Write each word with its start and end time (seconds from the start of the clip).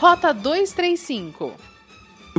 Rota 0.00 0.32
235. 0.32 1.52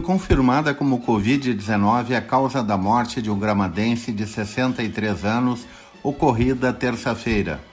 Confirmada 0.02 0.74
como 0.74 1.00
Covid-19 1.00 2.18
a 2.18 2.20
causa 2.20 2.64
da 2.64 2.76
morte 2.76 3.22
de 3.22 3.30
um 3.30 3.38
gramadense 3.38 4.12
de 4.12 4.26
63 4.26 5.24
anos, 5.24 5.68
ocorrida 6.02 6.74
terça-feira. 6.74 7.64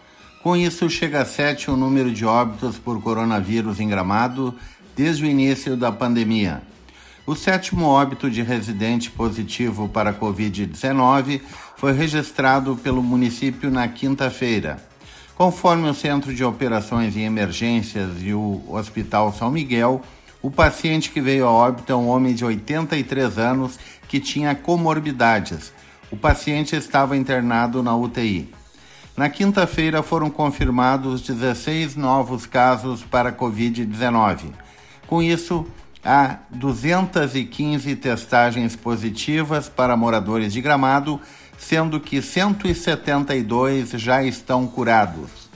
Com 0.42 0.54
isso, 0.54 0.90
chega 0.90 1.22
a 1.22 1.24
sete 1.24 1.70
o 1.70 1.76
número 1.76 2.12
de 2.12 2.26
óbitos 2.26 2.76
por 2.76 3.00
coronavírus 3.00 3.80
em 3.80 3.88
Gramado 3.88 4.54
desde 4.94 5.24
o 5.24 5.26
início 5.26 5.74
da 5.74 5.90
pandemia. 5.90 6.60
O 7.26 7.34
sétimo 7.34 7.86
óbito 7.86 8.30
de 8.30 8.42
residente 8.42 9.10
positivo 9.10 9.88
para 9.88 10.12
Covid-19 10.12 11.40
foi 11.78 11.94
registrado 11.94 12.76
pelo 12.76 13.02
município 13.02 13.70
na 13.70 13.88
quinta-feira. 13.88 14.86
Conforme 15.38 15.88
o 15.88 15.94
Centro 15.94 16.34
de 16.34 16.42
Operações 16.42 17.14
e 17.14 17.20
Emergências 17.20 18.10
e 18.20 18.34
o 18.34 18.60
Hospital 18.66 19.32
São 19.32 19.52
Miguel, 19.52 20.02
o 20.42 20.50
paciente 20.50 21.10
que 21.10 21.20
veio 21.20 21.46
a 21.46 21.52
óbito 21.52 21.92
é 21.92 21.94
um 21.94 22.08
homem 22.08 22.34
de 22.34 22.44
83 22.44 23.38
anos 23.38 23.78
que 24.08 24.18
tinha 24.18 24.52
comorbidades. 24.56 25.72
O 26.10 26.16
paciente 26.16 26.74
estava 26.74 27.16
internado 27.16 27.84
na 27.84 27.94
UTI. 27.94 28.52
Na 29.16 29.30
quinta-feira 29.30 30.02
foram 30.02 30.28
confirmados 30.28 31.22
16 31.22 31.94
novos 31.94 32.44
casos 32.44 33.04
para 33.04 33.30
Covid-19. 33.30 34.46
Com 35.06 35.22
isso, 35.22 35.64
há 36.04 36.38
215 36.50 37.94
testagens 37.94 38.74
positivas 38.74 39.68
para 39.68 39.96
moradores 39.96 40.52
de 40.52 40.60
Gramado, 40.60 41.20
sendo 41.58 42.00
que 42.00 42.22
172 42.22 43.90
já 43.90 44.22
estão 44.22 44.66
curados. 44.66 45.48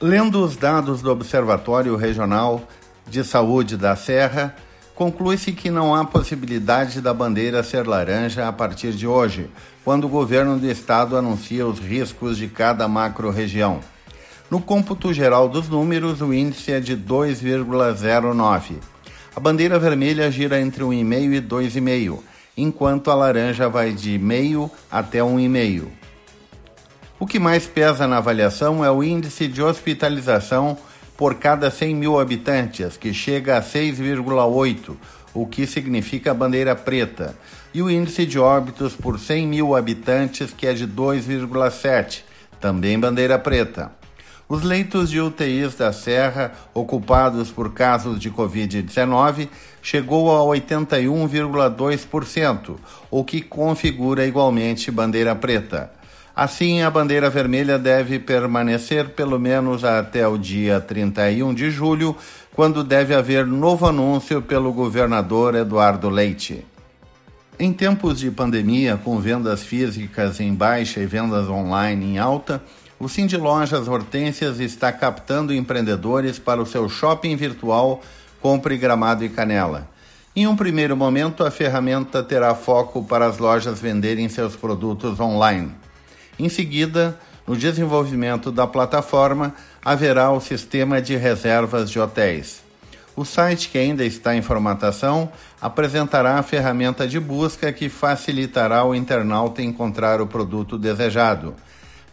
Lendo 0.00 0.42
os 0.42 0.56
dados 0.56 1.00
do 1.00 1.12
Observatório 1.12 1.94
Regional 1.94 2.66
de 3.06 3.22
Saúde 3.22 3.76
da 3.76 3.94
Serra, 3.94 4.56
conclui-se 4.94 5.52
que 5.52 5.70
não 5.70 5.94
há 5.94 6.04
possibilidade 6.04 7.00
da 7.00 7.14
bandeira 7.14 7.62
ser 7.62 7.86
laranja 7.86 8.48
a 8.48 8.52
partir 8.52 8.92
de 8.92 9.06
hoje, 9.06 9.48
quando 9.84 10.04
o 10.04 10.08
governo 10.08 10.58
do 10.58 10.68
estado 10.68 11.16
anuncia 11.16 11.66
os 11.66 11.78
riscos 11.78 12.36
de 12.36 12.48
cada 12.48 12.88
macro-região. 12.88 13.80
No 14.50 14.60
cômputo 14.60 15.12
geral 15.12 15.48
dos 15.48 15.68
números, 15.68 16.20
o 16.20 16.32
índice 16.32 16.72
é 16.72 16.80
de 16.80 16.96
2,09. 16.96 18.76
A 19.34 19.40
bandeira 19.40 19.78
vermelha 19.78 20.30
gira 20.30 20.60
entre 20.60 20.84
1,5 20.84 21.34
e 21.34 21.40
2,5, 21.40 22.18
enquanto 22.56 23.10
a 23.10 23.14
laranja 23.14 23.68
vai 23.68 23.92
de 23.92 24.18
meio 24.18 24.70
até 24.90 25.18
1,5. 25.20 25.86
O 27.18 27.26
que 27.26 27.38
mais 27.38 27.66
pesa 27.66 28.06
na 28.06 28.18
avaliação 28.18 28.84
é 28.84 28.90
o 28.90 29.02
índice 29.02 29.46
de 29.46 29.62
hospitalização 29.62 30.76
por 31.16 31.36
cada 31.36 31.70
100 31.70 31.94
mil 31.94 32.18
habitantes, 32.18 32.96
que 32.96 33.14
chega 33.14 33.56
a 33.56 33.62
6,8, 33.62 34.96
o 35.32 35.46
que 35.46 35.66
significa 35.66 36.34
bandeira 36.34 36.74
preta, 36.74 37.36
e 37.72 37.80
o 37.80 37.88
índice 37.88 38.26
de 38.26 38.38
óbitos 38.38 38.94
por 38.94 39.18
100 39.18 39.46
mil 39.46 39.76
habitantes, 39.76 40.52
que 40.52 40.66
é 40.66 40.72
de 40.72 40.86
2,7, 40.86 42.22
também 42.60 42.98
bandeira 42.98 43.38
preta. 43.38 44.01
Os 44.52 44.62
leitos 44.62 45.08
de 45.08 45.18
UTIs 45.18 45.74
da 45.76 45.94
Serra 45.94 46.52
ocupados 46.74 47.50
por 47.50 47.72
casos 47.72 48.20
de 48.20 48.30
Covid-19 48.30 49.48
chegou 49.80 50.30
a 50.30 50.40
81,2%, 50.54 52.76
o 53.10 53.24
que 53.24 53.40
configura 53.40 54.26
igualmente 54.26 54.90
bandeira 54.90 55.34
preta. 55.34 55.90
Assim, 56.36 56.82
a 56.82 56.90
bandeira 56.90 57.30
vermelha 57.30 57.78
deve 57.78 58.18
permanecer 58.18 59.14
pelo 59.14 59.38
menos 59.38 59.84
até 59.84 60.28
o 60.28 60.36
dia 60.36 60.78
31 60.78 61.54
de 61.54 61.70
julho, 61.70 62.14
quando 62.54 62.84
deve 62.84 63.14
haver 63.14 63.46
novo 63.46 63.86
anúncio 63.86 64.42
pelo 64.42 64.70
governador 64.70 65.54
Eduardo 65.54 66.10
Leite. 66.10 66.62
Em 67.58 67.72
tempos 67.72 68.18
de 68.18 68.30
pandemia, 68.30 69.00
com 69.02 69.18
vendas 69.18 69.62
físicas 69.62 70.40
em 70.40 70.52
baixa 70.52 71.00
e 71.00 71.06
vendas 71.06 71.48
online 71.48 72.04
em 72.04 72.18
alta, 72.18 72.62
o 73.02 73.08
Cindy 73.08 73.36
Lojas 73.36 73.88
Hortências 73.88 74.60
está 74.60 74.92
captando 74.92 75.52
empreendedores 75.52 76.38
para 76.38 76.62
o 76.62 76.66
seu 76.66 76.88
shopping 76.88 77.34
virtual 77.34 78.00
Compre 78.40 78.76
Gramado 78.76 79.24
e 79.24 79.28
Canela. 79.28 79.88
Em 80.36 80.46
um 80.46 80.54
primeiro 80.54 80.96
momento, 80.96 81.42
a 81.42 81.50
ferramenta 81.50 82.22
terá 82.22 82.54
foco 82.54 83.02
para 83.02 83.26
as 83.26 83.38
lojas 83.38 83.80
venderem 83.80 84.28
seus 84.28 84.54
produtos 84.54 85.18
online. 85.18 85.72
Em 86.38 86.48
seguida, 86.48 87.18
no 87.44 87.56
desenvolvimento 87.56 88.52
da 88.52 88.68
plataforma, 88.68 89.52
haverá 89.84 90.30
o 90.30 90.40
sistema 90.40 91.02
de 91.02 91.16
reservas 91.16 91.90
de 91.90 91.98
hotéis. 91.98 92.62
O 93.16 93.24
site, 93.24 93.68
que 93.68 93.78
ainda 93.78 94.04
está 94.04 94.36
em 94.36 94.42
formatação, 94.42 95.28
apresentará 95.60 96.38
a 96.38 96.42
ferramenta 96.44 97.04
de 97.08 97.18
busca 97.18 97.72
que 97.72 97.88
facilitará 97.88 98.84
o 98.84 98.94
internauta 98.94 99.60
encontrar 99.60 100.20
o 100.20 100.26
produto 100.28 100.78
desejado. 100.78 101.52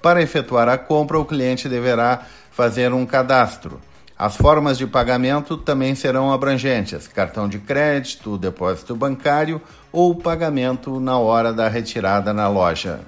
Para 0.01 0.21
efetuar 0.21 0.69
a 0.69 0.77
compra, 0.77 1.19
o 1.19 1.25
cliente 1.25 1.67
deverá 1.67 2.25
fazer 2.51 2.93
um 2.93 3.05
cadastro. 3.05 3.81
As 4.17 4.35
formas 4.35 4.77
de 4.77 4.85
pagamento 4.85 5.55
também 5.55 5.95
serão 5.95 6.31
abrangentes: 6.31 7.07
cartão 7.07 7.47
de 7.47 7.59
crédito, 7.59 8.37
depósito 8.37 8.95
bancário 8.95 9.61
ou 9.91 10.13
pagamento 10.13 10.99
na 10.99 11.17
hora 11.17 11.53
da 11.53 11.69
retirada 11.69 12.33
na 12.33 12.47
loja. 12.49 12.99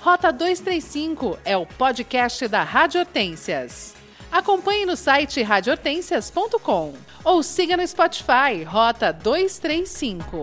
Rota 0.00 0.30
235 0.30 1.38
é 1.44 1.56
o 1.56 1.66
podcast 1.66 2.46
da 2.46 2.62
Rádio 2.62 3.00
Hortências. 3.00 3.94
Acompanhe 4.30 4.84
no 4.84 4.96
site 4.96 5.42
radiohortências.com 5.42 6.92
ou 7.24 7.42
siga 7.42 7.76
no 7.76 7.86
Spotify 7.86 8.62
Rota 8.64 9.12
235. 9.12 10.42